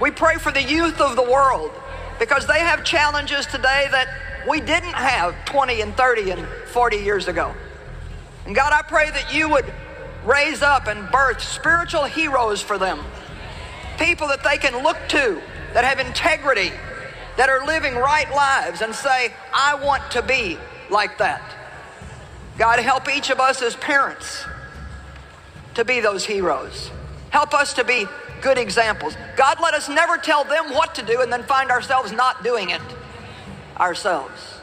We 0.00 0.10
pray 0.10 0.36
for 0.36 0.52
the 0.52 0.62
youth 0.62 1.00
of 1.00 1.16
the 1.16 1.22
world 1.22 1.72
because 2.18 2.46
they 2.46 2.60
have 2.60 2.84
challenges 2.84 3.46
today 3.46 3.88
that 3.90 4.08
we 4.48 4.60
didn't 4.60 4.92
have 4.92 5.34
20 5.46 5.80
and 5.80 5.96
30 5.96 6.30
and 6.30 6.46
40 6.72 6.96
years 6.98 7.28
ago. 7.28 7.54
And 8.44 8.54
God, 8.54 8.72
I 8.72 8.82
pray 8.82 9.10
that 9.10 9.34
you 9.34 9.48
would 9.48 9.64
raise 10.24 10.62
up 10.62 10.88
and 10.88 11.10
birth 11.10 11.42
spiritual 11.42 12.04
heroes 12.04 12.60
for 12.60 12.76
them. 12.76 13.00
People 13.98 14.28
that 14.28 14.44
they 14.44 14.58
can 14.58 14.82
look 14.82 14.98
to 15.08 15.40
that 15.72 15.84
have 15.84 15.98
integrity, 15.98 16.70
that 17.38 17.48
are 17.48 17.66
living 17.66 17.94
right 17.94 18.30
lives 18.30 18.82
and 18.82 18.94
say, 18.94 19.32
I 19.54 19.74
want 19.74 20.10
to 20.12 20.22
be 20.22 20.58
like 20.90 21.16
that. 21.18 21.42
God, 22.58 22.78
help 22.78 23.08
each 23.08 23.30
of 23.30 23.40
us 23.40 23.62
as 23.62 23.74
parents 23.76 24.44
to 25.76 25.84
be 25.84 26.00
those 26.00 26.24
heroes. 26.24 26.90
Help 27.30 27.54
us 27.54 27.74
to 27.74 27.84
be 27.84 28.06
good 28.40 28.58
examples. 28.58 29.16
God, 29.36 29.58
let 29.62 29.74
us 29.74 29.88
never 29.88 30.16
tell 30.16 30.44
them 30.44 30.74
what 30.74 30.94
to 30.96 31.02
do 31.02 31.20
and 31.20 31.32
then 31.32 31.42
find 31.44 31.70
ourselves 31.70 32.12
not 32.12 32.42
doing 32.42 32.70
it 32.70 32.82
ourselves. 33.78 34.60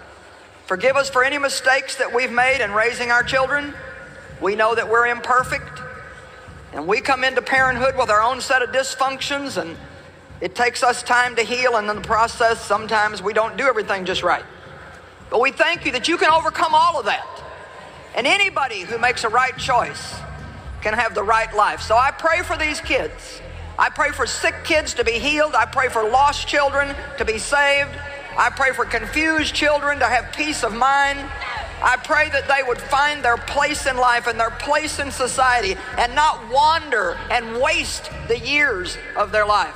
Forgive 0.65 0.95
us 0.95 1.09
for 1.09 1.23
any 1.23 1.37
mistakes 1.37 1.97
that 1.97 2.13
we've 2.13 2.31
made 2.31 2.61
in 2.61 2.71
raising 2.71 3.11
our 3.11 3.23
children. 3.23 3.73
We 4.41 4.55
know 4.55 4.73
that 4.73 4.89
we're 4.89 5.07
imperfect. 5.07 5.81
And 6.73 6.87
we 6.87 7.01
come 7.01 7.23
into 7.23 7.41
parenthood 7.41 7.95
with 7.95 8.09
our 8.09 8.21
own 8.21 8.41
set 8.41 8.63
of 8.63 8.69
dysfunctions, 8.69 9.61
and 9.61 9.77
it 10.41 10.55
takes 10.55 10.81
us 10.81 11.03
time 11.03 11.35
to 11.35 11.43
heal. 11.43 11.75
And 11.75 11.87
in 11.87 11.95
the 11.97 12.01
process, 12.01 12.59
sometimes 12.59 13.21
we 13.21 13.33
don't 13.33 13.55
do 13.55 13.65
everything 13.65 14.05
just 14.05 14.23
right. 14.23 14.43
But 15.29 15.39
we 15.39 15.51
thank 15.51 15.85
you 15.85 15.91
that 15.91 16.07
you 16.07 16.17
can 16.17 16.31
overcome 16.31 16.73
all 16.73 16.99
of 16.99 17.05
that. 17.05 17.27
And 18.15 18.25
anybody 18.25 18.81
who 18.81 18.97
makes 18.97 19.23
a 19.23 19.29
right 19.29 19.55
choice 19.57 20.15
can 20.83 20.93
have 20.93 21.15
the 21.15 21.23
right 21.23 21.53
life. 21.55 21.81
So 21.81 21.95
I 21.95 22.11
pray 22.11 22.43
for 22.43 22.57
these 22.57 22.79
kids. 22.81 23.41
I 23.79 23.89
pray 23.89 24.11
for 24.11 24.27
sick 24.27 24.53
kids 24.63 24.93
to 24.95 25.03
be 25.03 25.13
healed. 25.13 25.55
I 25.55 25.65
pray 25.65 25.87
for 25.89 26.07
lost 26.07 26.47
children 26.47 26.95
to 27.17 27.25
be 27.25 27.39
saved. 27.39 27.89
I 28.37 28.49
pray 28.49 28.71
for 28.71 28.85
confused 28.85 29.55
children 29.55 29.99
to 29.99 30.05
have 30.05 30.31
peace 30.33 30.63
of 30.63 30.75
mind. 30.75 31.19
I 31.81 31.97
pray 31.97 32.29
that 32.29 32.47
they 32.47 32.63
would 32.67 32.79
find 32.79 33.23
their 33.23 33.37
place 33.37 33.87
in 33.87 33.97
life 33.97 34.27
and 34.27 34.39
their 34.39 34.51
place 34.51 34.99
in 34.99 35.11
society 35.11 35.75
and 35.97 36.13
not 36.13 36.51
wander 36.51 37.17
and 37.31 37.59
waste 37.61 38.09
the 38.27 38.37
years 38.37 38.97
of 39.17 39.31
their 39.31 39.45
life. 39.45 39.75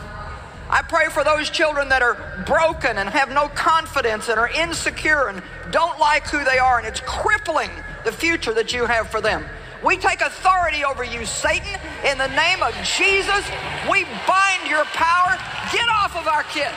I 0.69 0.81
pray 0.81 1.07
for 1.09 1.23
those 1.23 1.49
children 1.49 1.89
that 1.89 2.01
are 2.01 2.43
broken 2.45 2.97
and 2.97 3.09
have 3.09 3.29
no 3.31 3.47
confidence 3.47 4.27
and 4.27 4.37
are 4.37 4.49
insecure 4.49 5.29
and 5.29 5.41
don't 5.71 5.97
like 5.99 6.27
who 6.27 6.43
they 6.43 6.57
are, 6.59 6.77
and 6.77 6.87
it's 6.87 6.99
crippling 7.01 7.69
the 8.03 8.11
future 8.11 8.53
that 8.53 8.73
you 8.73 8.85
have 8.85 9.09
for 9.09 9.21
them. 9.21 9.45
We 9.83 9.97
take 9.97 10.21
authority 10.21 10.83
over 10.83 11.03
you, 11.03 11.25
Satan, 11.25 11.79
in 12.05 12.17
the 12.17 12.27
name 12.29 12.63
of 12.63 12.73
Jesus. 12.81 13.45
We 13.89 14.05
bind 14.25 14.65
your 14.67 14.85
power. 14.97 15.37
Get 15.71 15.87
off 15.89 16.15
of 16.15 16.27
our 16.27 16.43
kids. 16.43 16.73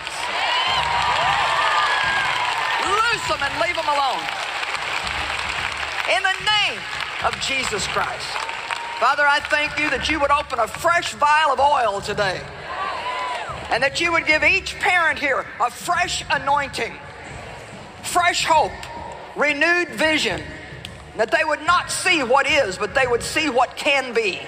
Loose 2.84 3.26
them 3.28 3.40
and 3.40 3.54
leave 3.60 3.76
them 3.76 3.88
alone. 3.88 4.20
In 6.14 6.22
the 6.22 6.36
name 6.44 6.80
of 7.24 7.38
Jesus 7.40 7.86
Christ. 7.86 8.26
Father, 8.98 9.26
I 9.26 9.40
thank 9.48 9.78
you 9.78 9.88
that 9.90 10.10
you 10.10 10.20
would 10.20 10.30
open 10.30 10.58
a 10.58 10.68
fresh 10.68 11.14
vial 11.14 11.52
of 11.52 11.60
oil 11.60 12.02
today. 12.02 12.40
And 13.70 13.82
that 13.82 14.00
you 14.00 14.12
would 14.12 14.26
give 14.26 14.44
each 14.44 14.78
parent 14.78 15.18
here 15.18 15.46
a 15.60 15.70
fresh 15.70 16.24
anointing, 16.28 16.92
fresh 18.02 18.44
hope, 18.44 18.72
renewed 19.36 19.88
vision, 19.90 20.42
that 21.20 21.30
they 21.30 21.44
would 21.44 21.60
not 21.66 21.90
see 21.90 22.22
what 22.22 22.46
is, 22.46 22.78
but 22.78 22.94
they 22.94 23.06
would 23.06 23.22
see 23.22 23.50
what 23.50 23.76
can 23.76 24.14
be. 24.14 24.40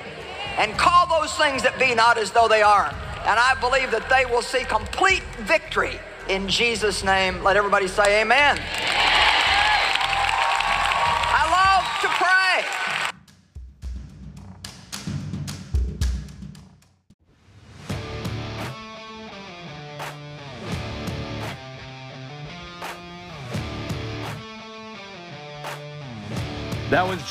And 0.57 0.73
call 0.79 1.07
those 1.07 1.37
things 1.37 1.63
that 1.65 1.79
be 1.79 1.95
not 1.95 2.17
as 2.17 2.31
though 2.31 2.49
they 2.49 2.63
are. 2.63 2.87
And 3.27 3.39
I 3.39 3.55
believe 3.61 3.91
that 3.91 4.09
they 4.09 4.25
will 4.25 4.41
see 4.41 4.65
complete 4.65 5.23
victory 5.41 6.01
in 6.31 6.49
Jesus' 6.49 7.05
name. 7.05 7.45
Let 7.45 7.59
everybody 7.59 7.89
say 7.89 8.23
amen. 8.23 8.57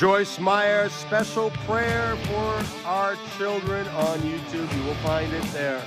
Joyce 0.02 0.40
Meyer's 0.40 0.90
special 0.90 1.50
prayer 1.64 2.16
for 2.16 2.64
our 2.84 3.16
children 3.38 3.86
on 3.90 4.18
YouTube. 4.18 4.76
You 4.76 4.82
will 4.82 4.96
find 4.96 5.32
it 5.32 5.44
there. 5.52 5.80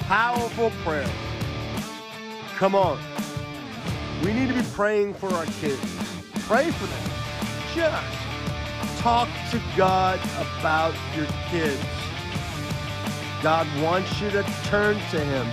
Powerful 0.00 0.72
prayer. 0.82 1.08
Come 2.56 2.74
on. 2.74 2.98
We 4.24 4.32
need 4.32 4.48
to 4.48 4.54
be 4.54 4.66
praying 4.72 5.14
for 5.14 5.32
our 5.32 5.46
kids. 5.46 5.80
Pray 6.48 6.72
for 6.72 6.86
them. 6.86 7.10
Just 7.76 8.98
talk 8.98 9.28
to 9.52 9.62
God 9.76 10.18
about 10.50 10.94
your 11.14 11.28
kids. 11.48 11.80
God 13.40 13.68
wants 13.80 14.20
you 14.20 14.30
to 14.30 14.42
turn 14.64 14.96
to 14.96 15.20
Him. 15.20 15.48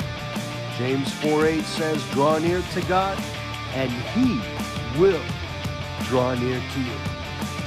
James 0.76 1.14
4 1.22 1.46
8 1.46 1.64
says, 1.66 2.04
Draw 2.10 2.40
near 2.40 2.64
to 2.64 2.82
God, 2.88 3.24
and 3.76 3.92
He 3.92 4.42
will 5.00 5.22
draw 6.08 6.34
near 6.34 6.60
to 6.60 6.80
you. 6.80 7.11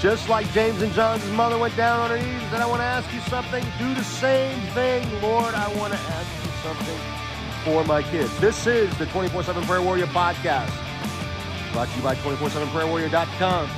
Just 0.05 0.29
like 0.29 0.47
James 0.53 0.83
and 0.83 0.93
John's 0.93 1.25
mother 1.31 1.57
went 1.57 1.75
down 1.79 1.99
on 1.99 2.11
her 2.11 2.19
knees 2.19 2.53
and 2.53 2.63
I 2.63 2.67
want 2.67 2.81
to 2.81 2.85
ask 2.85 3.11
you 3.15 3.21
something, 3.21 3.65
do 3.79 3.95
the 3.95 4.05
same 4.05 4.61
thing. 4.75 5.03
Lord, 5.23 5.55
I 5.55 5.67
want 5.77 5.95
to 5.95 5.99
ask 5.99 6.45
you 6.45 6.51
something 6.63 6.99
for 7.65 7.83
my 7.85 8.03
kids. 8.03 8.39
This 8.39 8.67
is 8.67 8.95
the 8.99 9.07
24 9.07 9.45
7 9.45 9.65
Prayer 9.65 9.81
Warrior 9.81 10.05
podcast, 10.09 10.71
brought 11.73 11.89
to 11.89 11.97
you 11.97 12.03
by 12.03 12.17
247prayerwarrior.com. 12.17 13.71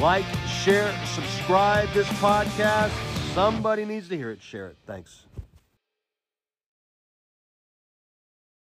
Like, 0.00 0.24
share, 0.48 0.92
subscribe 1.14 1.92
this 1.92 2.08
podcast, 2.14 2.90
somebody 3.32 3.84
needs 3.84 4.08
to 4.08 4.16
hear 4.16 4.32
it, 4.32 4.42
share 4.42 4.66
it. 4.66 4.76
Thanks. 4.84 5.25